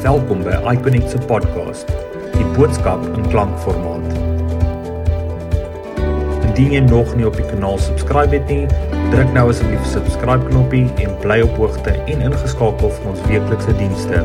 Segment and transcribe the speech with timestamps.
[0.00, 1.90] Welkom by iConnect se podcast.
[2.32, 4.14] Die boodskap in klankformaat.
[6.46, 8.64] Indien jy nog nie op die kanaal subscribe het nie,
[9.12, 14.22] druk nou asseblief subscribe knoppie en bly op hoogte en ingeskakel vir ons weeklikse dienste.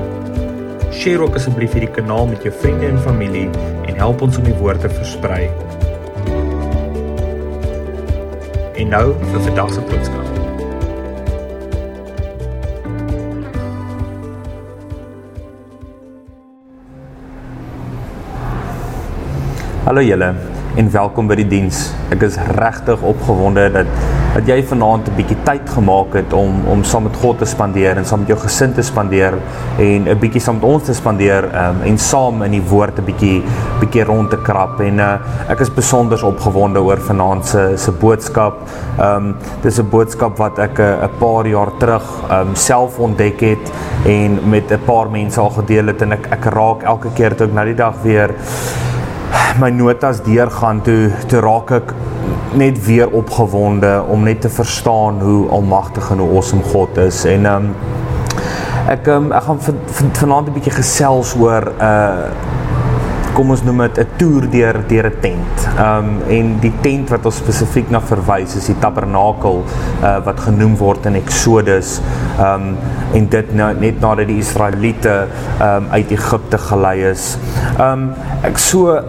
[0.96, 3.50] Share ook asseblief hierdie kanaal met jou vriende en familie
[3.84, 5.50] en help ons om die woord te versprei.
[8.80, 10.25] En nou vir vandag se boodskap.
[19.86, 20.32] Hallo julle
[20.82, 21.92] en welkom by die diens.
[22.10, 23.90] Ek is regtig opgewonde dat
[24.34, 27.98] dat jy vanaand 'n bietjie tyd gemaak het om om saam met God te spandeer
[27.98, 29.38] en saam met jou gesin te spandeer
[29.78, 33.06] en 'n bietjie saam met ons te spandeer um, en saam in die woord 'n
[33.06, 33.44] bietjie
[33.80, 38.58] bietjie rond te krap en uh, ek is besonder opgewonde oor vanaand se se boodskap.
[38.98, 43.00] Ehm um, dis 'n boodskap wat ek eh, 'n paar jaar terug ehm um, self
[43.00, 43.72] ontdek het
[44.06, 47.48] en met 'n paar mense al gedeel het en ek ek raak elke keer toe
[47.48, 48.34] ek na die dag weer
[49.60, 51.94] my notas deurgaan toe toe raak ek
[52.56, 57.24] net weer opgewonde om net te verstaan hoe almagtig en hoe awesome God is.
[57.26, 57.70] En um,
[58.92, 62.55] ek um, ek gaan vanaand 'n bietjie gesels oor 'n uh,
[63.36, 65.56] kom ons noem dit 'n toer deur deur 'n tent.
[65.80, 69.64] Um en die tent wat ons spesifiek na verwys is die tabernakel
[70.04, 72.02] uh, wat genoem word in Exodus.
[72.40, 72.78] Um
[73.14, 75.28] en dit nou net nadat die Israeliete
[75.62, 77.38] um uit Egipte gelei is.
[77.80, 78.14] Um
[78.44, 79.02] ek so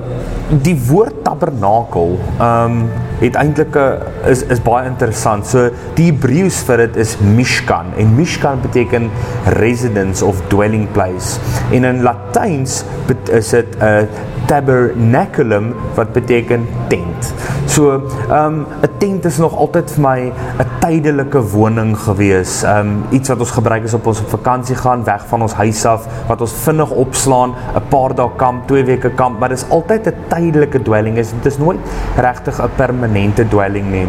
[0.48, 2.84] die woord tabernakel um
[3.18, 5.46] het eintlik 'n is is baie interessant.
[5.46, 9.10] So die Hebreëus vir dit is Mishkan en Mishkan beteken
[9.58, 11.38] residence of dwelling place.
[11.72, 12.84] En in Latyns
[13.30, 14.08] is dit 'n
[14.46, 17.32] tabernaculum wat beteken tent.
[17.66, 20.20] So, ehm um, 'n tent is nog altyd vir my
[20.58, 22.62] 'n tydelike woning gewees.
[22.62, 25.52] Ehm um, iets wat ons gebruik is op ons op vakansie gaan, weg van ons
[25.52, 29.66] huis af, wat ons vinnig opslaan, 'n paar dae kamp, 2 weke kamp, maar dis
[29.68, 31.14] altyd 'n tydelike dwelling.
[31.16, 31.78] Dit is nooit
[32.16, 34.06] regtig 'n permanente dwelling nie.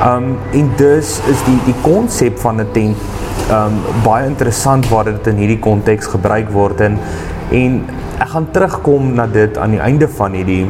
[0.00, 2.96] Ehm um, en dus is die die konsep van 'n tent
[3.48, 6.98] ehm um, baie interessant waar dit in hierdie konteks gebruik word en
[7.50, 7.84] en
[8.18, 10.64] ek gaan terugkom na dit aan die einde van hierdie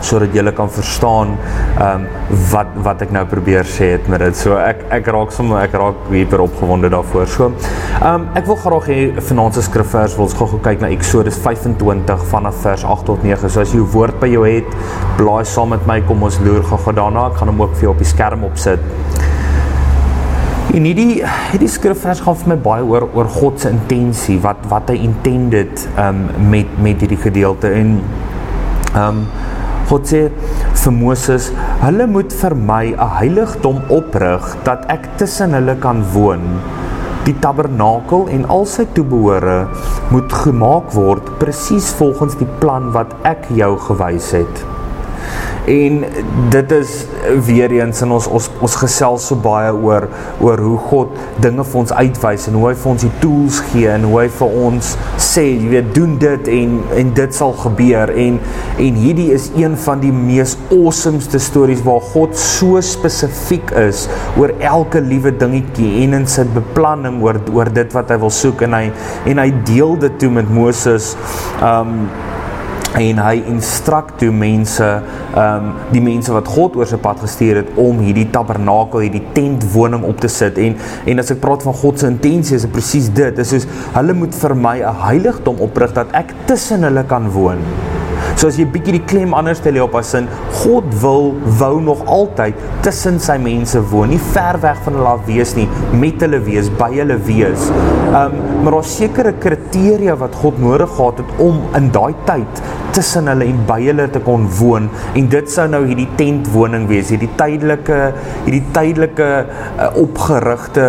[0.00, 1.34] sodat julle kan verstaan
[1.78, 2.06] ehm um,
[2.52, 4.36] wat wat ek nou probeer sê het met dit.
[4.36, 7.26] So ek ek raak sommer ek raak hyper opgewonde daarvoor.
[7.28, 10.92] So ehm um, ek wil graag hê vanaand se skrifvers wil ons gou-gou kyk na
[10.96, 13.48] Eksodus 25 vanaf vers 8 tot 9.
[13.48, 14.70] So as jy 'n woord by jou het,
[15.18, 17.26] blaai saam met my, kom ons loer gou-gou daarna.
[17.26, 18.80] Ek gaan hom ook vir jou op die skerm opsit.
[20.70, 21.18] En hierdie
[21.50, 25.82] hierdie skrifvers gaan vir my baie oor oor God se intensie, wat wat hy intended
[25.98, 26.20] um
[26.52, 27.96] met met hierdie gedeelte en
[29.00, 29.24] um
[29.90, 30.20] God sê
[30.84, 31.48] vir Moses,
[31.82, 36.46] hulle moet vir my 'n heiligdom oprig dat ek tussen hulle kan woon.
[37.26, 39.66] Die tabernakel en al sy toebehore
[40.14, 44.69] moet gemaak word presies volgens die plan wat ek jou gewys het.
[45.68, 46.04] En
[46.50, 46.92] dit is
[47.46, 50.06] weer eens in ons ons ons gesels so baie oor
[50.40, 53.90] oor hoe God dinge vir ons uitwys en hoe hy vir ons die tools gee
[53.92, 58.14] en hoe hy vir ons sê jy weet doen dit en en dit sal gebeur.
[58.24, 58.40] En
[58.80, 64.06] en hierdie is een van die mees awesomeste stories waar God so spesifiek is
[64.40, 68.64] oor elke liewe dingetjie en in sy beplanning oor oor dit wat hy wil soek.
[68.64, 68.86] En hy
[69.28, 71.14] en hy deel dit toe met Moses.
[71.60, 72.08] Um
[72.98, 77.62] en hy instrukt toe mense ehm um, die mense wat God oor sy pad gestuur
[77.62, 80.76] het om hierdie tabernakel, hierdie tentwoning op te sit en
[81.10, 83.30] en as ek praat van God se intensie is dit presies dit.
[83.36, 87.30] Dit is soos hulle moet vir my 'n heiligdom oprig dat ek tussen hulle kan
[87.30, 87.62] woon.
[88.36, 90.28] So as jy bietjie die klem anders stel op as in
[90.62, 95.26] God wil wou nog altyd tussen sy mense woon, nie ver weg van hulle af
[95.26, 97.68] wees nie, met hulle wees, by hulle wees.
[98.10, 102.64] Um maar daar's sekere kriteria wat God nodig gehad het om in daai tyd
[102.96, 107.12] tussen hulle en by hulle te kon woon en dit sou nou hierdie tentwoning wees,
[107.12, 107.98] hierdie tydelike
[108.46, 110.86] hierdie tydelike uh, opgerigte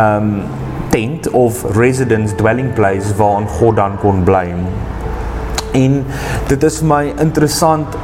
[0.00, 0.36] um
[0.94, 4.46] tent of residence dwelling place waar God dan kon bly.
[5.74, 5.96] En
[6.48, 7.96] dit is vir my interessant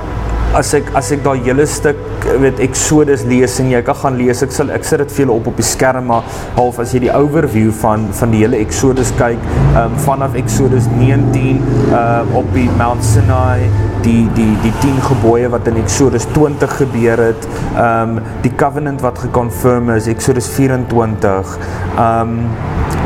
[0.58, 1.98] as ek as ek daai hele stuk
[2.42, 5.36] weet Exodus lees en jy kan gaan lees ek sal ek sit dit vir julle
[5.38, 6.26] op op die skerm maar
[6.56, 9.46] half as jy die overview van van die hele Exodus kyk
[9.78, 11.62] um, vanaf Exodus 19
[11.94, 13.70] uh, op die Mount Sinai
[14.02, 17.48] die die die 10 gebooie wat in Exodus 20 gebeur het
[17.78, 21.58] um, die covenant wat geconfirm is Exodus 24
[21.94, 22.40] um,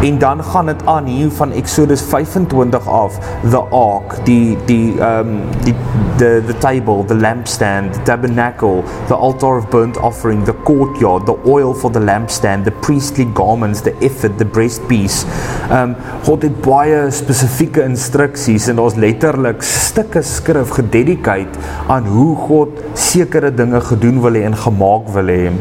[0.02, 3.18] en dan gaan dit aan hier van Exodus 25 af
[3.50, 5.74] the ark die die um die
[6.16, 11.36] the the table the lampstand the tabernacle the altar of burnt offering, the courtyard, the
[11.46, 15.24] oil for the lampstand, the priestly garments, the ephod, the breastpiece.
[15.70, 15.96] Um
[16.26, 21.60] God het baie spesifieke instruksies en daar's letterlik stukke skrif gededicate
[21.92, 25.52] aan hoe God sekere dinge gedoen wil hê en gemaak wil hê.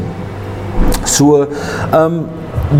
[1.04, 1.46] So,
[1.94, 2.24] um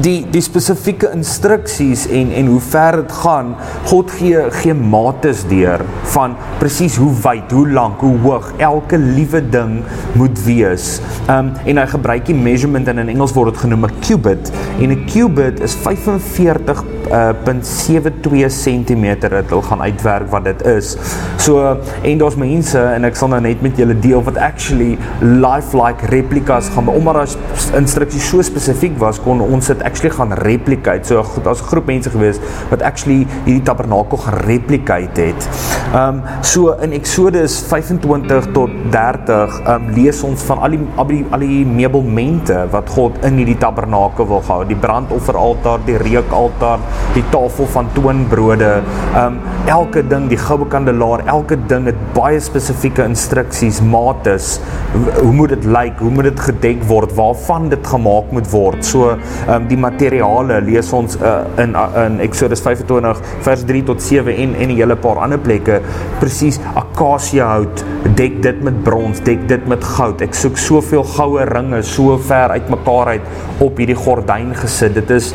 [0.02, 3.52] die die spesifieke instruksies en en hoe ver dit gaan
[3.90, 9.42] God gee gee mates deur van presies hoe wyd, hoe lank, hoe hoog elke liewe
[9.50, 9.82] ding
[10.18, 10.98] moet wees.
[11.30, 14.90] Um en hy gebruik die measurement en in Engels word dit genoem 'n cubit en
[14.90, 20.96] 'n cubit is 45 uh, 0.72 cm dit wil gaan uitwerk wat dit is.
[21.36, 26.08] So en daar's mense en ek sal nou net met julle deel wat actually lifelike
[26.12, 31.06] replikas gaan omdat daar instruksies so spesifiek was kon ons dit actually gaan replicate.
[31.06, 32.40] So goed, daar's 'n groep mense gewees
[32.70, 35.48] wat actually hierdie tabernakel gereplicate het.
[35.94, 41.24] Um so in Exodus 25 tot 30 um lees ons van al die al die,
[41.30, 44.64] al die meubelmente wat God in hierdie tabernakel wil gehou.
[44.66, 46.78] Die brandofferaltaar, die reukaltaar,
[47.14, 48.70] die tafel van toonbrode.
[49.18, 49.38] Um
[49.70, 54.58] elke ding, die goue kandelaar, elke ding het baie spesifieke instruksies, mates.
[54.94, 55.98] Hoe moet dit lyk?
[56.02, 57.14] Hoe moet dit gedek word?
[57.16, 58.84] Waarvan dit gemaak moet word?
[58.84, 59.14] So
[59.48, 64.34] um die materiale lees ons uh, in uh, in Exodus 25 vers 3 tot 7
[64.34, 65.80] en en 'n hele paar ander plekke
[66.20, 67.84] presies akasia hout
[68.16, 72.54] dek dit met brons dek dit met goud ek soek soveel goue ringe so ver
[72.56, 75.32] uitmekaar uit op hierdie gordyn gesit dit is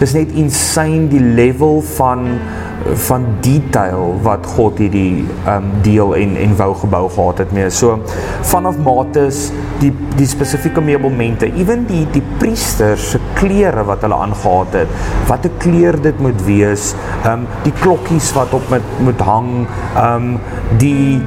[0.00, 2.28] dis net insane die level van
[2.98, 7.70] van detail wat God hierdie um deel en en wou gebou gehad het mee.
[7.70, 7.98] So
[8.50, 9.44] vanaf mates
[9.80, 14.96] die die spesifieke meubelmente, ewen die die priesters se klere wat hulle aangetree het,
[15.28, 16.92] watter kleur dit moet wees,
[17.28, 19.52] um die klokkies wat op met moet hang,
[20.02, 20.32] um
[20.82, 21.20] die,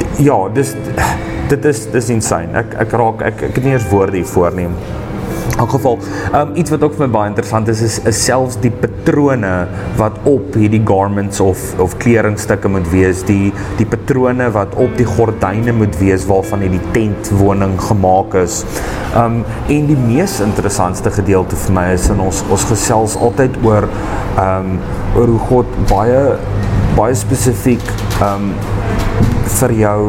[0.00, 0.74] die ja, dis
[1.48, 2.52] dit is dis insane.
[2.64, 4.76] Ek ek raak ek ek het nie eens woorde hier voorneem.
[5.54, 5.98] In elk geval,
[6.34, 9.52] um, iets wat ook vir my baie interessant is, is, is selfs die patrone
[10.00, 15.06] wat op hierdie garments of, of kledingstukke moet wees, die, die patrone wat op die
[15.06, 18.58] gordyne moet wees waarvan die tentwoning gemaakt is.
[19.14, 23.86] Um, en die mees interessantste gedeelte vir my is, en ons, ons gesels altyd oor,
[24.42, 24.74] um,
[25.14, 26.22] oor hoe God baie,
[26.98, 27.94] baie specifiek
[28.26, 28.50] um,
[29.60, 30.00] vir jou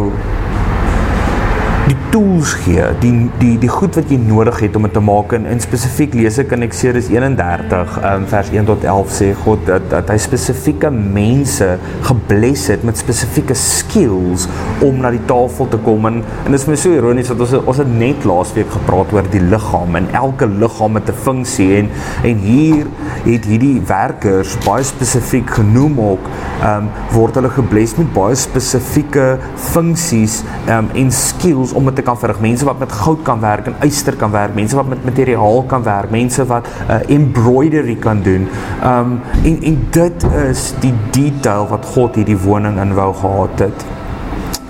[1.86, 5.36] die tools gee, die die die goed wat jy nodig het om dit te maak.
[5.38, 9.62] En in spesifiek lees ek in Eksodus 31 um, vers 1 tot 11 sê God
[9.70, 11.68] dat dat hy spesifieke mense
[12.08, 14.48] gebless het met spesifieke skills
[14.86, 16.10] om na die tafel te kom.
[16.10, 19.30] En en dit is my so ironies dat ons ons het net laasweek gepraat oor
[19.36, 21.70] die liggaam en elke liggaam het 'n funksie.
[21.84, 21.92] En
[22.24, 22.90] en hier
[23.28, 26.26] het hierdie werkers baie spesifiek genoem ook
[26.66, 29.38] um, word hulle gebless met baie spesifieke
[29.70, 32.40] funksies um, en skills om dit te kan verrig.
[32.44, 35.84] Mense wat met goud kan werk en yster kan werk, mense wat met materiaal kan
[35.84, 38.48] werk, mense wat uh, embroidery kan doen.
[38.84, 43.86] Um en en dit is die detail wat God hierdie woning in wou gehad het.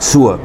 [0.05, 0.37] So,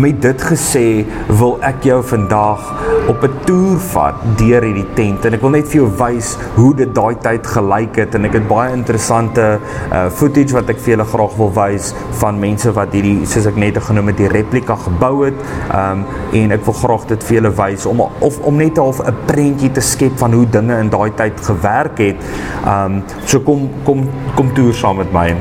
[0.00, 2.62] met dit gesê, wil ek jou vandag
[3.10, 6.74] op 'n toer vat deur hierdie tent en ek wil net vir jou wys hoe
[6.74, 9.60] dit daai tyd gelyk het en ek het baie interessante
[9.92, 11.92] uh footage wat ek vir julle graag wil wys
[12.22, 15.36] van mense wat hierdie soos ek net genoem het die replika gebou het.
[15.74, 19.14] Um en ek wil graag dit vir julle wys om of om net half 'n
[19.26, 22.16] prentjie te skep van hoe dinge in daai tyd gewerk het.
[22.64, 25.36] Um so kom kom kom toer saam met my.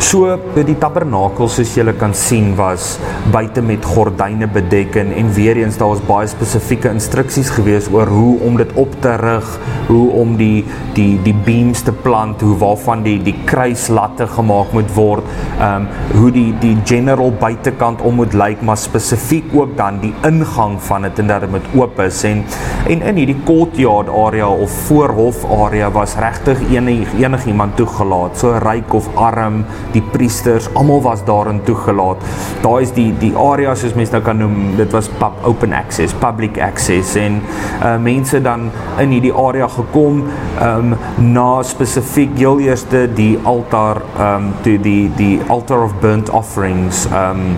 [0.00, 0.24] So
[0.56, 2.94] die tabernakel soos julle kan sien was
[3.34, 8.08] buite met gordyne bedek en, en weer eens daar was baie spesifieke instruksies gewees oor
[8.08, 9.50] hoe om dit op te rig,
[9.90, 10.64] hoe om die
[10.96, 15.28] die die beams te plant, hoe waarvan die die kruislatte gemaak moet word,
[15.58, 20.14] ehm um, hoe die die general buitekant om moet lyk, maar spesifiek ook dan die
[20.26, 22.24] ingang van dit en dat dit moet oop is.
[22.24, 22.42] En
[22.88, 28.96] en in hierdie courtyard area of voorhof area was regtig enig enigiemand toegelaat, so ryk
[28.96, 29.62] of arm
[29.94, 32.22] die priesters, almal was daarin toegelaat.
[32.62, 36.14] Daar is die die area soos mense nou kan noem, dit was pub open access,
[36.22, 37.40] public access en
[37.80, 38.68] uh mense dan
[39.02, 40.24] in hierdie area gekom
[40.62, 40.94] um
[41.32, 47.56] na spesifiek heel eerste die altaar um toe die die altar of burnt offerings um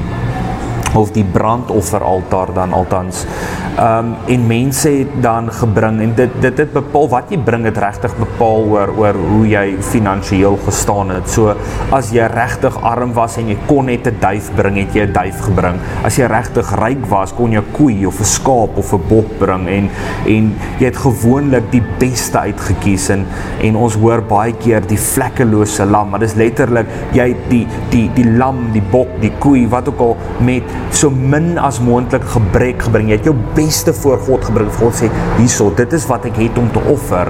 [0.94, 6.58] of die brandofferaltaar dan altans Ehm um, en mense het dan gebring en dit dit
[6.58, 11.28] het bepaal wat jy bring het regtig bepaal oor oor hoe jy finansiëel gestaan het.
[11.30, 11.54] So
[11.94, 15.12] as jy regtig arm was en jy kon net 'n duif bring, het jy 'n
[15.12, 15.80] duif gebring.
[16.04, 19.38] As jy regtig ryk was, kon jy 'n koei of 'n skaap of 'n bok
[19.38, 19.90] bring en
[20.26, 23.26] en jy het gewoonlik die beste uitgekies en
[23.62, 28.24] en ons hoor baie keer die vlekkelose lam, maar dis letterlik jy die die die
[28.24, 33.08] lam, die bok, die koei, wat ook al met so min as moontlik gebrek gebring.
[33.08, 34.70] Jy het jou beste voor God gebring.
[34.78, 37.28] God sê, "Hierso, dit is wat ek het om te offer."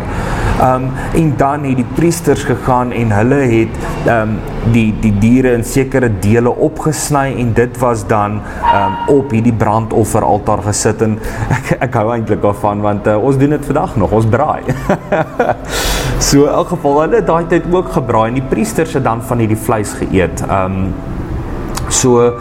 [0.62, 3.74] Um en dan het die priesters gegaan en hulle het
[4.06, 4.38] um
[4.72, 8.40] die die diere in sekere dele opgesny en dit was dan
[8.74, 11.18] um op hierdie brandofferaltaar gesit en
[11.56, 14.12] ek ek hou eintlik daarvan want uh, ons doen dit vandag nog.
[14.12, 14.62] Ons braai.
[16.28, 19.38] so in elk geval hulle daai tyd ook gebraai en die priesters het dan van
[19.38, 20.44] hierdie vleis geëet.
[20.50, 20.94] Um
[21.88, 22.38] so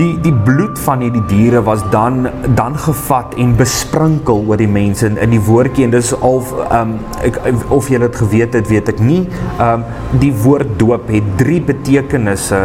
[0.00, 2.24] die die bloed van hierdie diere was dan
[2.56, 5.06] dan gevat en besprinkel oor die mense.
[5.10, 6.40] In, in die woordjie en dis al
[6.76, 6.94] um
[7.26, 7.36] ek
[7.74, 9.22] of jy dit geweet het weet ek nie.
[9.60, 9.84] Um
[10.22, 12.60] die woord doop het drie betekenisse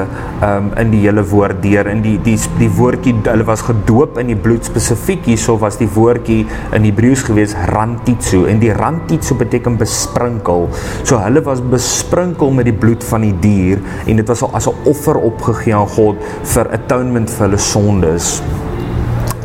[0.45, 1.89] um in die hele woord deur.
[1.91, 5.27] In die die die woordjie hulle was gedoop in die bloed spesifiek.
[5.27, 6.43] Hierso was die woordjie
[6.77, 8.45] in Hebreëus gewees rantitsu.
[8.51, 10.69] En die rantitsu beteken besprinkel.
[11.03, 13.83] So hulle was besprinkel met die bloed van die dier.
[14.05, 16.15] En dit was as 'n offer opgegee aan God
[16.55, 18.41] vir atonement vir hulle sondes.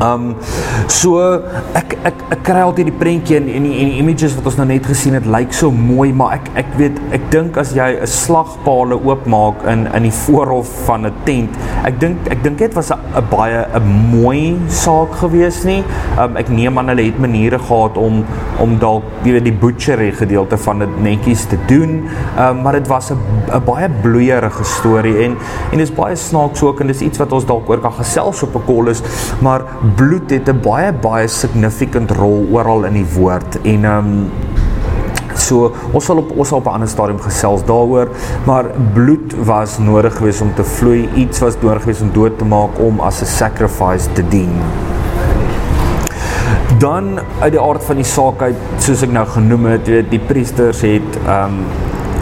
[0.00, 0.34] Um
[0.88, 1.20] so
[1.76, 4.56] ek ek ek kry altyd die prentjie en en die, en die images wat ons
[4.56, 7.88] nou net gesien het lyk so mooi, maar ek ek weet ek dink as jy
[8.00, 12.74] 'n slagpale oopmaak in in die voorhof van 'n tent, ek dink ek dink dit
[12.74, 13.84] was 'n baie 'n
[14.16, 15.84] mooi saak gewees nie.
[16.18, 18.24] Um ek neem aan hulle het maniere gehad om
[18.58, 22.08] om dalk jy weet die butchery gedeelte van dit netjies te doen.
[22.38, 23.18] Um maar dit was 'n
[23.52, 25.36] 'n baie bloeierige storie en
[25.72, 28.42] en dit is baie snaaks ook en dis iets wat ons dalk oor kan gesels
[28.42, 29.02] op 'n kol is,
[29.40, 29.62] maar
[29.96, 34.30] bloed het 'n baie baie significant rol oral in die woord en ehm um,
[35.34, 38.08] so ons sal op ons sal op 'n ander stadium gesels daaroor
[38.46, 42.44] maar bloed was nodig geweest om te vloei iets was nodig geweest om dood te
[42.44, 44.52] maak om as 'n sacrifice te dien.
[46.78, 50.22] Dan uit die aard van die saak uit soos ek nou genoem het weet die
[50.26, 51.64] priesters het ehm um,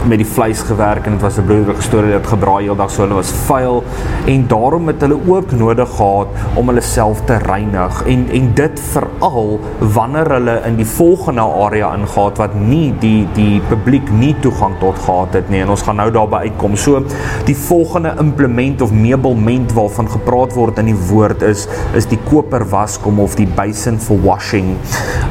[0.07, 3.13] met die vleis gewerk en dit was 'n bloederige storie dat gebraai heeldag so hulle
[3.13, 3.83] was vuil
[4.25, 8.79] en daarom het hulle ook nodig gehad om hulle self te reinig en en dit
[8.79, 14.79] veral wanneer hulle in die volgende area ingaan wat nie die die publiek nie toegang
[14.79, 17.03] tot gehad het nie en ons gaan nou daarby uitkom so
[17.45, 22.65] die volgende implement of meublement waarvan gepraat word in die woord is is die koper
[22.69, 24.75] waskom of die basin for washing.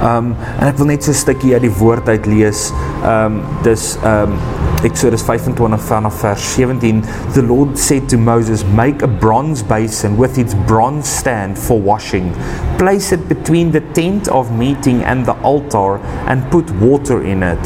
[0.03, 2.73] Um en ek wil net so 'n stukkie uit die woord uit lees.
[3.05, 4.39] Um dis um
[4.85, 7.03] Exodus 25 vanaf vers 17
[7.35, 12.33] The Lord said to Moses make a bronze basin with its bronze stand for washing.
[12.79, 17.59] Place it between the tent of meeting and the altar and put water in it.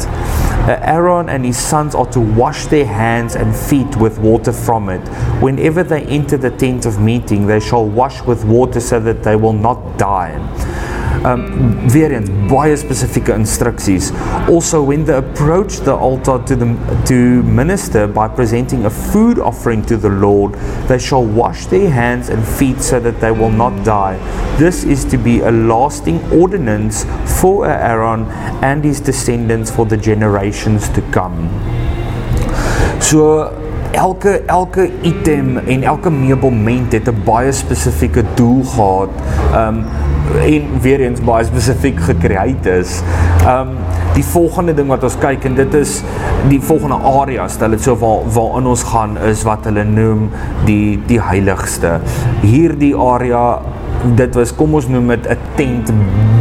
[0.65, 4.89] Uh, Aaron and his sons are to wash their hands and feet with water from
[4.89, 5.07] it.
[5.39, 9.35] Whenever they enter the tent of meeting they shall wash with water so that they
[9.35, 10.33] will not die
[11.25, 11.43] um,
[11.91, 13.33] weer eens baie spesifieke.
[14.47, 16.75] Also when they approach the altar to the
[17.05, 20.55] to minister by presenting a food offering to the Lord,
[20.87, 24.17] they shall wash their hands and feet so that they will not die.
[24.57, 27.05] This is to be a lasting ordinance
[27.41, 28.25] for Aaron
[28.61, 31.49] and his descendants for the generations to come.
[32.99, 33.51] So
[33.93, 39.09] elke elke item en elke meubelment het 'n baie spesifieke doel gehad.
[39.55, 39.85] Um
[40.41, 43.01] en weer eens baie spesifiek gekreëerd is.
[43.47, 43.77] Um
[44.13, 45.95] die volgende ding wat ons kyk en dit is
[46.51, 50.27] die volgende area stel dit so waar waarin ons gaan is wat hulle noem
[50.67, 51.95] die die heiligste.
[52.43, 53.45] Hierdie area
[54.03, 55.91] dit was kom ons noem dit 'n tent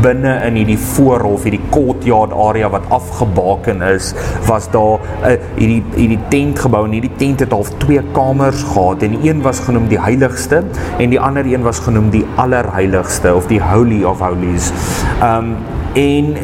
[0.03, 4.15] binne in hierdie voorhof hierdie courtyard area wat afgebaken is
[4.47, 9.03] was daar 'n hierdie hierdie tent gebou en hierdie tent het al twee kamers gehad
[9.03, 10.65] en een was genoem die heiligste
[10.99, 14.73] en die ander een was genoem die allerheiligste of die holy of holies.
[15.23, 15.57] Um
[15.95, 16.37] en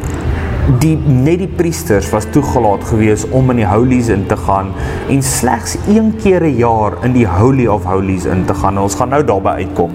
[0.77, 4.75] die net die priesters was toegelaat gewees om in die holies in te gaan
[5.09, 8.79] en slegs een keer 'n jaar in die holy of holies in te gaan.
[8.79, 9.91] Ons gaan nou daarby uitkom.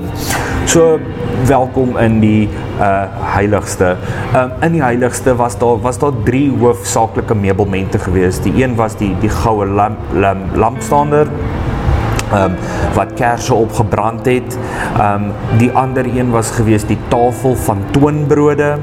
[0.66, 1.00] So
[1.46, 2.50] welkom in die
[2.80, 3.98] uh heiligste.
[4.36, 8.42] Um in die heiligste was daar was daar drie hoofsaaklike meubelmente gewees.
[8.42, 11.28] Die een was die die goue lamp lamp lampstander
[12.34, 12.56] um,
[12.96, 14.58] wat kerse opgebrand het.
[15.00, 18.78] Um die ander een was gewees die tafel van toonbrode.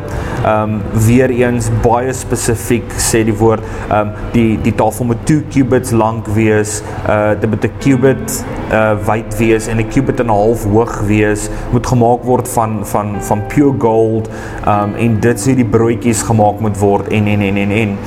[0.47, 3.64] Um weer eens baie spesifiek sê die woord
[3.95, 6.80] um die die tafel moet 2 cubits lank wees.
[7.09, 11.00] Uh dit moet 'n cubit uh wyd wees en 'n cubit en 'n half hoog
[11.07, 11.49] wees.
[11.73, 14.28] Moet gemaak word van van van pure gold.
[14.66, 17.99] Um en dit sê die broodjies gemaak moet word en en en en en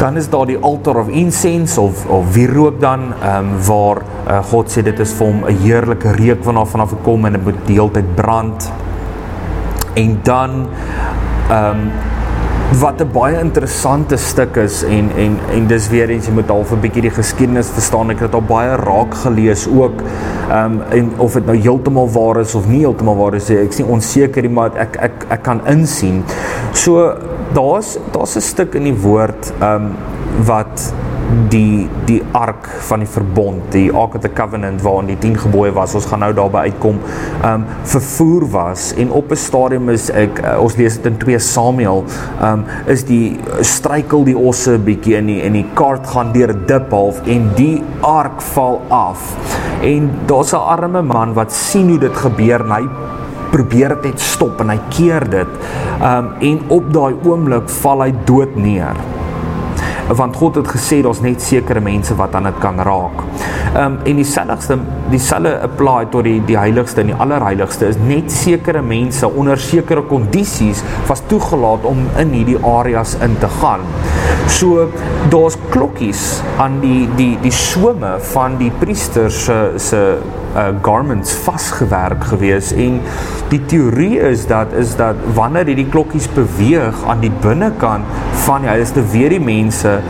[0.00, 4.38] dan is daar die altar of incense of of wierook dan ehm um, waar uh,
[4.50, 7.44] God sê dit is vir hom 'n heerlike reuk wat af vanaf kom en dit
[7.44, 8.72] moet deeltyd brand.
[9.94, 10.68] En dan
[11.50, 11.90] ehm um,
[12.78, 16.72] wat 'n baie interessante stuk is en en en dis weer eens jy moet half
[16.72, 18.10] 'n bietjie die geskiedenis verstaan.
[18.10, 20.02] Ek het al baie raak gelees ook.
[20.50, 23.68] Ehm um, en of dit nou heeltemal waar is of nie heeltemal waar is, ek
[23.68, 26.24] is nie onseker nie, maar ek ek ek kan insien.
[26.72, 27.14] So
[27.52, 29.92] daar's daar's 'n stuk in die woord ehm um,
[30.44, 30.92] wat
[31.50, 35.72] die die ark van die verbond, die Ark of the Covenant waarin die 10 gebooie
[35.74, 35.94] was.
[35.94, 36.98] Ons gaan nou daarby uitkom.
[37.46, 41.38] Um vervoer was en op 'n stadium is ek uh, ons lees dit in 2
[41.38, 42.04] Samuel,
[42.42, 46.64] um is die struikel die osse bietjie in die in die kaart gaan deur 'n
[46.66, 49.36] dip half en die ark val af.
[49.82, 52.88] En daar's 'n arme man wat sien hoe dit gebeur en hy
[53.50, 55.48] probeer dit stop en hy keer dit.
[56.02, 59.19] Um en op daai oomblik val hy dood neer
[60.16, 63.22] want God het gesê daar's net sekere mense wat aan dit kan raak.
[63.74, 64.78] Ehm um, en dieselfde
[65.10, 70.02] dieselfde apply tot die die heiligste en die allerheiligste is net sekere mense onder sekere
[70.02, 73.86] kondisies was toegelaat om in hierdie areas in te gaan.
[74.50, 74.88] So
[75.30, 80.00] daar's klokkies aan die die die swemme van die priesters se se
[80.54, 83.00] uh, garments vasgewerk gewees en
[83.50, 88.70] die teorie is dat is dat wanneer hierdie klokkies beweeg aan die binnekant van die
[88.72, 90.00] heiligste weer die mense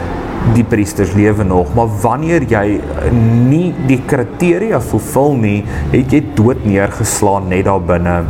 [0.54, 1.74] die priesters lewe nog.
[1.76, 2.80] Maar wanneer jy
[3.12, 5.58] nie die kriteria vervul nie
[5.92, 8.22] het jy dood neergeslaan net daar binne.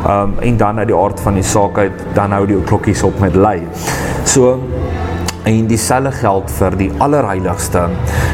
[0.00, 3.18] Um, en dan uit die aard van die saak uit dan hou die klokkies op
[3.20, 3.58] met lei
[4.24, 4.54] so
[5.48, 7.86] en dieselfde geld vir die allerheiligste.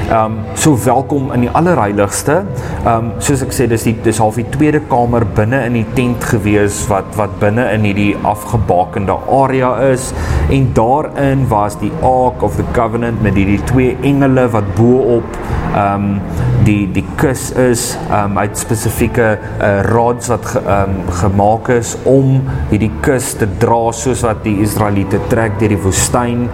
[0.07, 2.43] Ehm um, so welkom in die allerheiligste.
[2.85, 5.87] Ehm um, soos ek sê dis die dis half die tweede kamer binne in die
[5.99, 10.13] tent gewees wat wat binne in hierdie afgebakende area is
[10.51, 15.41] en daarin was die Ark of the Covenant met hierdie twee engele wat bo-op
[15.77, 16.21] ehm um,
[16.67, 21.97] die die kus is ehm um, uit spesifieke uh, rods wat ge, um, gemaak is
[22.09, 22.39] om
[22.71, 26.47] hierdie kus te dra soos wat die Israeliete trek deur die woestyn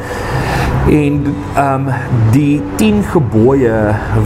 [0.90, 1.20] en
[1.54, 1.92] ehm um,
[2.34, 3.76] die 10 gebooie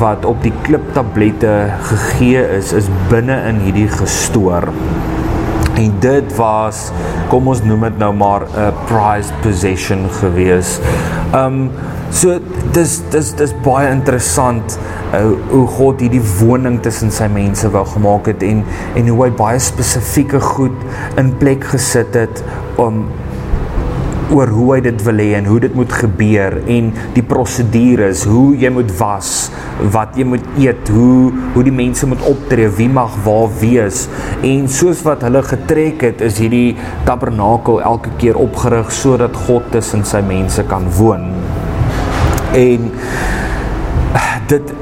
[0.01, 1.53] wat op die kliptablette
[1.91, 4.71] gegee is is binne in hierdie gestoor.
[5.77, 6.87] En dit was
[7.29, 10.81] kom ons noem dit nou maar 'n prized possession gewees.
[11.35, 11.71] Ehm um,
[12.11, 12.39] so
[12.77, 14.79] dis dis dis baie interessant
[15.17, 18.65] uh, hoe God hierdie woning tussen sy mense wou gemaak het en
[18.97, 22.45] en hoe hy baie spesifieke goed in plek gesit het
[22.83, 23.07] om
[24.35, 28.57] oor hoe hy dit wil hê en hoe dit moet gebeur en die prosedures, hoe
[28.59, 29.31] jy moet was,
[29.95, 34.07] wat jy moet eet, hoe hoe die mense moet optree, wie mag waar wees.
[34.47, 36.75] En soos wat hulle getrek het, is hierdie
[37.07, 41.31] tabernakel elke keer opgerig sodat God tussen sy mense kan woon.
[42.57, 42.91] En
[44.47, 44.73] dit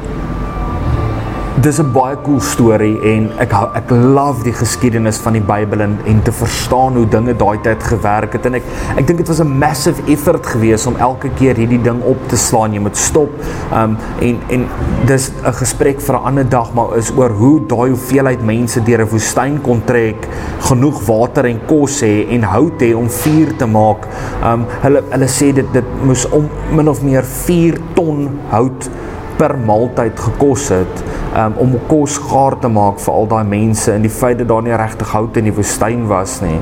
[1.65, 5.95] dis 'n baie cool storie en ek ek love die geskiedenis van die Bybel en
[6.05, 8.47] en te verstaan hoe dinge daai tyd gewerk het.
[8.47, 8.65] En ek
[8.97, 12.37] ek dink dit was 'n massive effort geweest om elke keer hierdie ding op te
[12.37, 12.75] slaan.
[12.75, 13.31] Jy moet stop.
[13.73, 14.67] Um en en
[15.07, 19.01] dis 'n gesprek vir 'n ander dag maar is oor hoe daai hoeveelheid mense deur
[19.01, 20.29] 'n woestyn kon trek
[20.61, 24.07] genoeg water en kos hê en hout hê om vuur te maak.
[24.45, 28.91] Um hulle hulle sê dit dit moes om min of meer 4 ton hout
[29.39, 31.03] per maaltyd gekos het
[31.37, 34.63] um, om kos gaar te maak vir al daai mense en die feit dat daar
[34.63, 36.59] nie regtig hout in die woestyn was nie.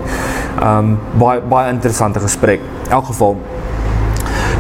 [0.63, 2.65] Um baie baie interessante gesprek.
[2.87, 3.37] In elk geval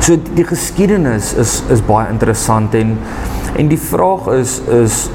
[0.02, 2.96] so die, die geskiedenis is is baie interessant en
[3.56, 5.06] en die vraag is is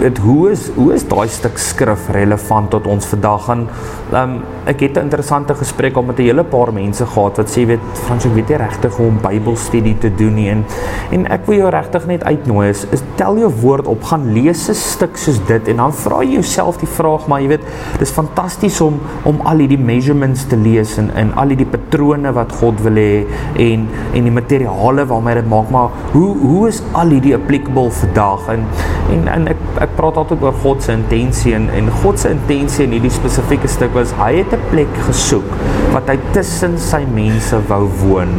[0.00, 3.48] weet hoe is hoe is daai stuk skrif relevant tot ons vandag?
[3.54, 3.66] En
[4.12, 4.34] um,
[4.66, 7.80] ek het 'n interessante gesprek al met 'n hele paar mense gehad wat sê weet
[7.92, 10.48] Frans ek weet nie regtig hoe om Bybelstudie te doen nie.
[10.50, 10.64] En
[11.10, 14.68] en ek wil jou regtig net uitnooi is, is tel jou woord op gaan lees
[14.68, 17.64] 'n stuk soos dit en dan vra jy jouself die vraag maar jy weet
[17.98, 22.52] dis fantasties om om al hierdie measurements te lees en en al hierdie patrone wat
[22.52, 23.26] God wil hê
[23.56, 28.48] en en die materiale waarmee dit maak maar hoe hoe is al hierdie applicable vandag?
[28.48, 28.66] En
[29.10, 32.84] en en ek ek praat altyd oor God se intensie en en God se intensie
[32.86, 35.48] in hierdie spesifieke stuk was hy het 'n plek gesoek
[35.94, 38.32] wat hy tussen sy mense wou woon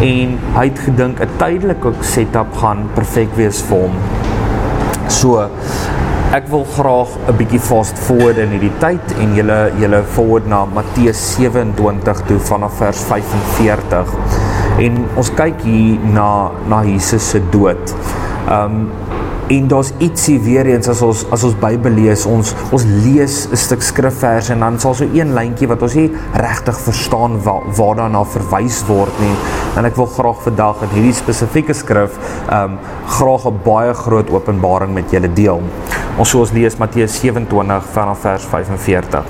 [0.00, 3.96] en hy het gedink 'n tydelike setup gaan perfek wees vir hom.
[5.08, 5.48] So
[6.34, 10.64] Ek wil graag 'n bietjie fast forward in hierdie tyd en julle julle forward na
[10.64, 14.10] Matteus 27 toe vanaf vers 45.
[14.78, 17.94] En ons kyk hier na na Jesus se dood.
[18.50, 18.90] Um
[19.46, 23.56] en daar's ietsie weer eens as ons as ons Bybel lees, ons ons lees 'n
[23.56, 27.96] stuk skrifvers en dan sal so een lyntjie wat ons nie regtig verstaan wa, waar
[27.96, 29.36] daarna verwys word nie.
[29.76, 32.16] En ek wil graag vandag in hierdie spesifieke skrif
[32.50, 35.60] um graag 'n baie groot openbaring met julle deel.
[36.16, 39.24] Ons sou ons lees Matteus 27 vanaf vers 45.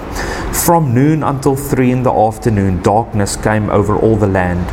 [0.53, 4.65] From noon until 3 in the afternoon darkness came over all the land.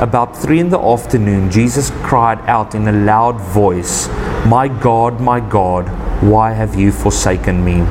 [0.00, 4.08] About 3 in the afternoon Jesus cried out in a loud voice
[4.46, 5.86] My God, my God,
[6.20, 7.82] why have you forsaken me?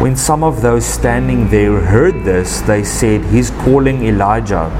[0.00, 4.70] When some of those standing there heard this, they said, He's calling Elijah.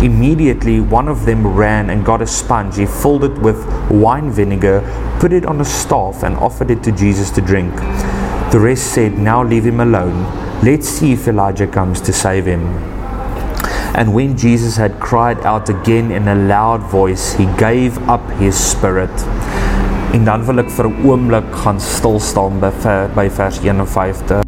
[0.00, 2.76] Immediately, one of them ran and got a sponge.
[2.76, 3.58] He filled it with
[3.90, 4.82] wine vinegar,
[5.18, 7.74] put it on a staff, and offered it to Jesus to drink.
[8.52, 10.22] The rest said, Now leave him alone.
[10.62, 12.62] Let's see if Elijah comes to save him.
[13.96, 18.56] And when Jesus had cried out again in a loud voice, he gave up his
[18.56, 19.10] spirit.
[20.18, 22.70] En dan wil ek vir 'n oomblik gaan stil staan by
[23.14, 24.47] by vers 51.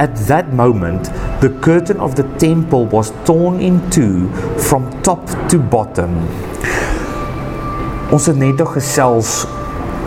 [0.00, 1.10] At that moment,
[1.42, 5.20] the curtain of the temple was torn in two from top
[5.52, 6.14] to bottom.
[8.08, 9.42] Ons het net nog gesels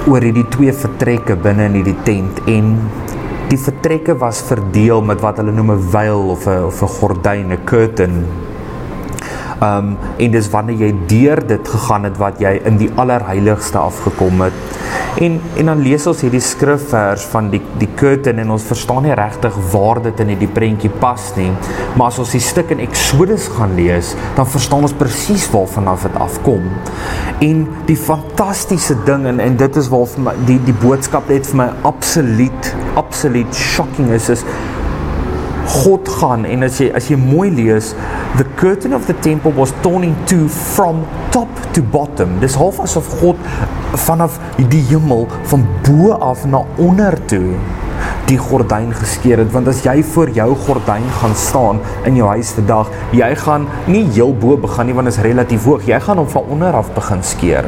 [0.10, 2.74] oor hierdie twee vertrekke binne in hierdie tent en
[3.52, 7.54] die vertrekke was verdeel met wat hulle noem 'n veil of 'n of 'n gordyn,
[7.54, 8.26] 'n curtain.
[9.64, 14.44] Um en dis wanneer jy deur dit gegaan het wat jy in die allerheiligste afgekom
[14.44, 14.74] het
[15.16, 19.14] En en dan lees ons hierdie skrifvers van die die curtain en ons verstaan nie
[19.18, 21.52] regtig waar dit in hierdie prentjie pas nie.
[21.94, 26.08] Maar as ons die stuk in Exodus gaan lees, dan verstaan ons presies waarvan af
[26.08, 26.66] dit afkom.
[27.46, 31.50] En die fantastiese ding en en dit is waar vir my die die boodskap net
[31.52, 34.46] vir my absoluut absoluut shocking is is
[35.64, 37.94] God gaan en as jy as jy mooi lees
[38.40, 42.40] the curtain of the temple was torn in two from top to bottom.
[42.42, 43.40] Dis half asof God
[44.08, 47.56] vanaf die hemel van bo af na onder toe
[48.34, 52.54] die gordyn geskeur het want as jy voor jou gordyn gaan staan in jou huis
[52.58, 55.86] vandag jy gaan nie heel bo begin nie want dit is relatief hoog.
[55.88, 57.68] Jy gaan hom van onder af begin skeer.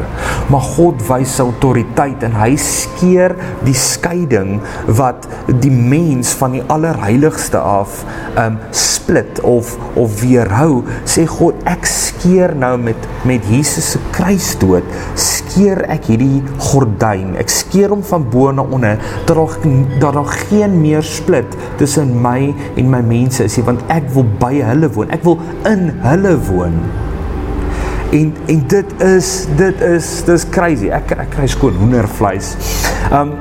[0.51, 4.59] Maar God wys sy autoriteit en hy skeer die skeiding
[4.99, 5.27] wat
[5.63, 8.03] die mens van die allerheiligste af
[8.41, 10.83] um split of of weerhou.
[11.09, 14.85] Sê God ek skeer nou met met Jesus se kruisdood.
[15.19, 17.35] Skeer ek hierdie gordyn.
[17.41, 22.53] Ek skeer hom van bo na onder dat daar daar geen meer split tussen my
[22.79, 25.11] en my mense is nie want ek wil by hulle woon.
[25.11, 26.79] Ek wil in hulle woon.
[28.15, 30.93] En en dit is dit is dis crazy.
[30.95, 32.55] Ek ek kry skoon hoendervleis.
[33.11, 33.35] Um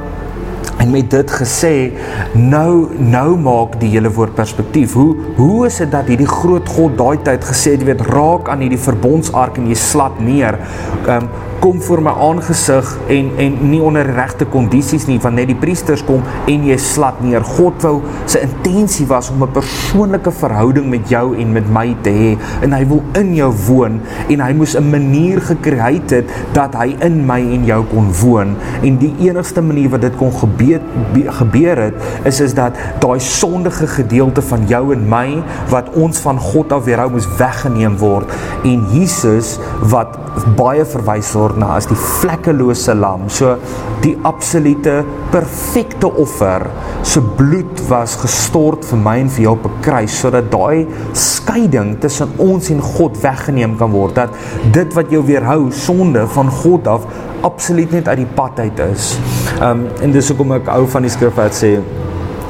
[0.83, 1.93] En met dit gesê,
[2.35, 4.97] nou nou maak die hele woord perspektief.
[4.99, 8.51] Hoe hoe is dit dat hierdie groot God daai tyd gesê het, jy weet, raak
[8.53, 10.59] aan hierdie verbondsark en jy slat neer.
[11.07, 11.33] Ehm um,
[11.65, 16.03] kom voor my aangesig en en nie onder regte kondisies nie want net die priesters
[16.05, 17.45] kom en jy slat neer.
[17.57, 17.95] God wou
[18.29, 22.37] sy intensie was om 'n persoonlike verhouding met jou en met my te hê.
[22.61, 26.97] En hy wil in jou woon en hy moes 'n manier gekreë het dat hy
[27.01, 28.57] in my en jou kon woon.
[28.83, 30.81] En die enigste manier wat dit kon gebeur
[31.29, 36.39] gebeur het is is dat daai sondige gedeelte van jou en my wat ons van
[36.39, 38.29] God af weerhou moes weggeneem word.
[38.65, 40.19] En Jesus wat
[40.57, 43.29] baie verwys word na as die vlekkelose lam.
[43.29, 43.57] So
[44.05, 46.67] die absolute perfekte offer.
[47.03, 51.99] Se bloed was gestort vir my en vir jou op 'n kruis sodat daai skeiding
[52.01, 54.15] tussen ons en God weggeneem kan word.
[54.15, 54.31] Dat
[54.73, 57.07] dit wat jou weerhou sonde van God af
[57.43, 59.19] absoluut net uit die pad uit is.
[59.61, 61.79] Um en dis hoekom ek ou van die skrif wat sê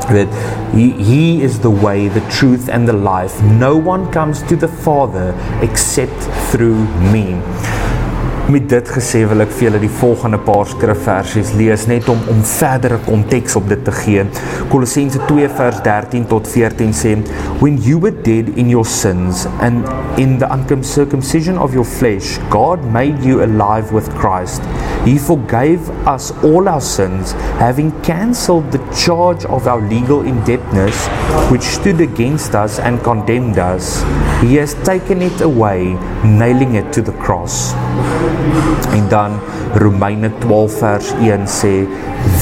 [0.09, 0.29] that
[0.75, 3.43] he, he is the way, the truth, and the life.
[3.43, 6.19] No one comes to the Father except
[6.51, 7.41] through me.
[8.45, 12.43] Met dit gesê wil ek vir julle die volgende paar skrifversies lees net om om
[12.45, 14.27] verdere konteks op dit te gee.
[14.69, 17.15] Kolossense 2 vers 13 tot 14 sê:
[17.63, 19.89] When you were dead in your sins and
[20.21, 24.61] in the uncircumcision of your flesh, God made you alive with Christ.
[25.05, 31.09] He forgave us all our sins, having cancelled the charge of our legal indebtedness
[31.51, 34.03] which stood against us and condemned us.
[34.41, 35.93] He has taken it away,
[36.25, 37.75] nailing it to the cross.
[38.93, 39.41] En dan
[39.75, 41.87] Romeine 12 vers 1 sê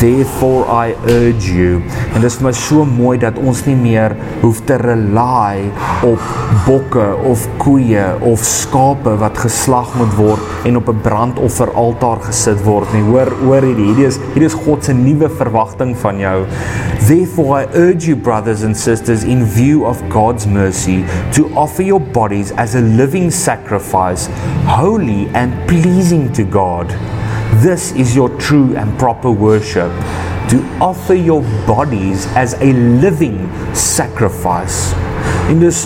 [0.01, 1.81] therefore I urge you
[2.13, 5.63] en dit is vir my so mooi dat ons nie meer hoef te rely
[6.05, 6.27] op
[6.67, 12.93] bokke of koeie of skape wat geslag moet word en op 'n brandofferaltaar gesit word
[12.93, 16.37] nie hoor hoor hierdie hierdie is hierdie is God se nuwe verwagting van jou
[17.09, 21.03] therefore I urge you brothers and sisters in view of God's mercy
[21.39, 24.29] to offer your bodies as a living sacrifice
[24.69, 26.93] holy and pleasing to God
[27.61, 29.93] This is your true and proper worship
[30.49, 34.95] to offer your bodies as a living sacrifice.
[35.53, 35.85] En dis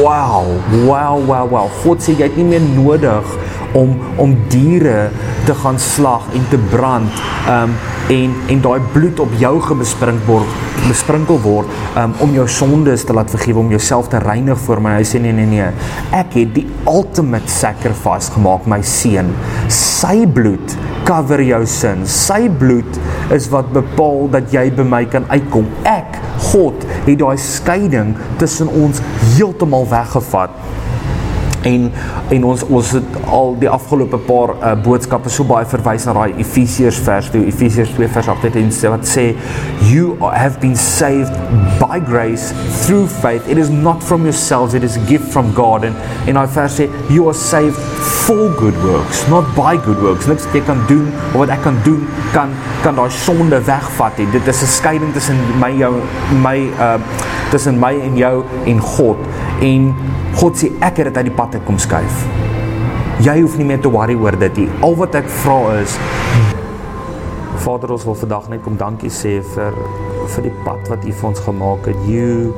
[0.00, 0.46] wow,
[0.86, 1.66] wow, wow, wow.
[1.82, 3.34] God sê jy het nie meer nodig
[3.72, 5.10] om om diere
[5.46, 7.76] te gaan slag en te brand um
[8.08, 13.16] en en daai bloed op jou gebespring word besprinkel word um om jou sondes te
[13.16, 14.94] laat vergewe om jouself te reinig voor my.
[14.98, 15.68] Hy sê nee nee nee.
[16.16, 19.32] Ek het die ultimate sacrifice gemaak, my seun.
[19.72, 20.76] Sy bloed
[21.08, 22.06] cover jou sin.
[22.08, 23.00] Sy bloed
[23.34, 25.68] is wat bepaal dat jy by my kan uitkom.
[25.88, 26.18] Ek,
[26.50, 29.02] God, het daai skeiding tussen ons
[29.36, 30.54] heeltemal weggevat
[31.66, 31.88] en
[32.34, 36.34] en ons ons het al die afgelope paar uh, boodskappe so baie verwys na daai
[36.42, 39.24] Efesiërs vers 2 Efesiërs 2 vers 8 en sê wat sê
[39.88, 41.32] you have been saved
[41.80, 42.52] by grace
[42.84, 43.48] through faith.
[43.48, 45.86] It is not from yourselves it is a gift from God.
[45.88, 47.80] And en hy vers sê you are saved
[48.26, 50.28] for good works not by good works.
[50.28, 52.04] Niks jy kan doen of wat ek kan doen
[52.36, 52.52] kan
[52.84, 55.94] kan daai sonde wegvat en dit is 'n skeiding tussen my jou
[56.44, 56.98] my uh
[57.50, 59.16] tussen my en jou en God.
[59.60, 59.94] En
[60.38, 62.17] God sê ek het dit uit die pad uit kom skuif.
[63.18, 64.68] Jy hoef nie meer te worry oor dit nie.
[64.86, 65.96] Al wat ek vra is
[67.64, 69.74] Vader, ons wil vandag net kom dankie sê vir
[70.36, 72.04] vir die pad wat U vir ons gemaak het.
[72.06, 72.52] You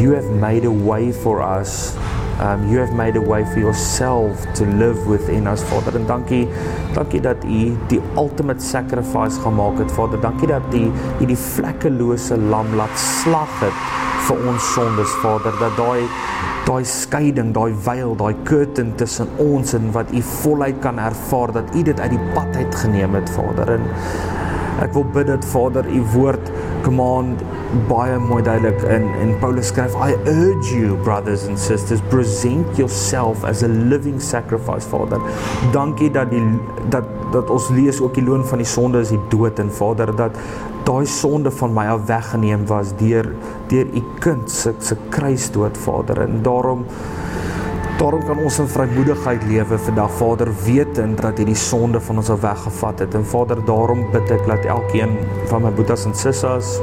[0.00, 1.94] you have made a way for us.
[2.42, 5.94] Um you have made a way for yourself to live within us, Vader.
[6.00, 6.48] En dankie
[6.98, 7.62] dankie dat U
[7.94, 10.18] die ultimate sacrifice gemaak het, Vader.
[10.26, 13.86] Dankie dat U U die vlekkelose lam laat slag het
[14.26, 15.54] vir ons sondes, Vader.
[15.62, 16.02] Dat daai
[16.70, 21.74] daai skeiding, daai veil, daai curtain tussen ons en wat u voluit kan ervaar dat
[21.74, 23.74] u dit uit die pad uit geneem het, Vader.
[23.74, 23.88] En
[24.84, 26.52] ek wil bid dat Vader u woord
[26.84, 27.42] command
[27.88, 33.44] baie mooi duidelik in en Paulus skryf I urge you brothers and sisters present yourself
[33.44, 35.20] as a living sacrifice Vader.
[35.74, 36.44] Dankie dat die
[36.88, 37.04] dat
[37.34, 40.38] dat ons lees ook die loon van die sonde is die dood en Vader dat
[40.90, 43.28] daai sonde van my af weggeneem was deur
[43.70, 46.82] deur u kind se se kruisdood Vader en daarom
[48.00, 52.42] daarom kan ons in vrymoedigheid lewe vandag Vader wetend dat hierdie sonde van ons af
[52.42, 55.14] weggevat het en Vader daarom bid ek dat elkeen
[55.52, 56.80] van my boetas en sissas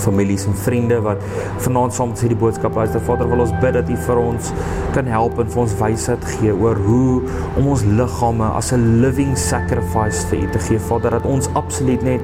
[0.00, 1.22] families en vriende wat
[1.64, 3.00] vanaand saam met hierdie boodskap luister.
[3.00, 4.50] Vader, wil ons bid dat U vir ons
[4.94, 7.22] kan help en vir ons wysheid gee oor hoe
[7.56, 10.78] om ons liggame as 'n living sacrifice vir U te gee.
[10.78, 12.20] Vader, dat ons absoluut net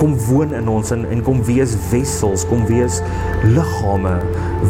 [0.00, 3.00] kom woon in ons en en kom wees wessels, kom wees
[3.44, 4.16] liggame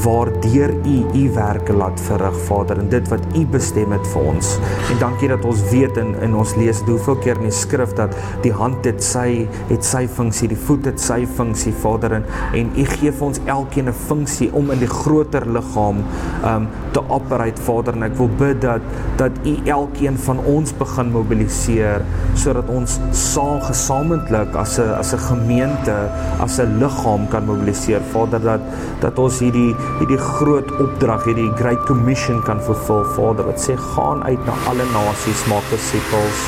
[0.04, 4.52] waardeur U U werke laat verrig, Vader, en dit wat U bestem het vir ons.
[4.92, 8.14] En dankie dat ons weet in in ons lees hoeveel keer in die skrif dat
[8.44, 12.72] die hand het sy het sy funksie, die voet het sy funksie, Vader, en en
[12.80, 16.04] U gee vir ons elkeen 'n funksie om in die groter liggaam
[16.44, 18.82] um te operate, Vader, en ek wil bid dat
[19.16, 25.19] dat U elkeen van ons begin mobiliseer sodat ons saam gesamentlik as 'n as 'n
[25.20, 25.96] gemeente,
[26.40, 28.60] as 'n liggaam kan mobiliseer, Vader, dat
[29.00, 34.22] dat ons hierdie hierdie groot opdrag, hierdie great commission kan vervul, Vader, wat sê gaan
[34.24, 36.40] uit na alle nasies, maak disippels.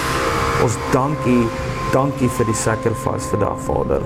[0.63, 1.47] Ons dankie,
[1.93, 4.03] dankie vir die sacrifice vandag, Vader.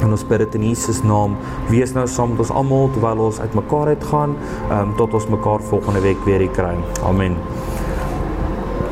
[0.00, 1.36] En ons bid dit in Jesus naam.
[1.68, 4.36] Wees nou saam met ons almal terwyl ons uitmekaar uitgaan,
[4.70, 6.76] um, tot ons mekaar volgende week weer kry.
[7.02, 7.36] Amen.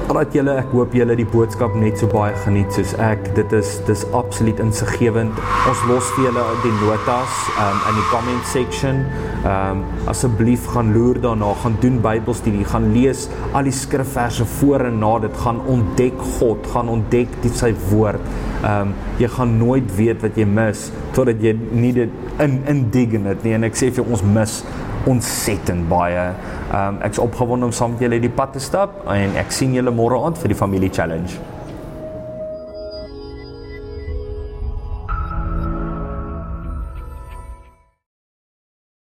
[0.06, 3.24] Alraai julle, ek hoop julle die boodskap net so baie geniet soos ek.
[3.34, 5.40] Dit is dis absoluut insiggewend.
[5.66, 9.00] Ons los vir julle die notas um, in die comment section.
[9.40, 14.86] Ehm um, asseblief gaan loer daarna, gaan doen Bybelstudie, gaan lees al die skrifverse voor
[14.92, 18.22] en na dit, gaan ontdek God, gaan ontdek die sy woord.
[18.62, 20.86] Ehm um, jy gaan nooit weet wat jy mis
[21.18, 24.60] totdat jy nie dit in indig in dit nie en ek sê vir ons mis
[25.06, 26.30] ontsettend baie.
[26.70, 29.74] Ehm um, ek's opgewonde om saam met julle die pad te stap en ek sien
[29.76, 31.38] julle môre aand vir die familie challenge.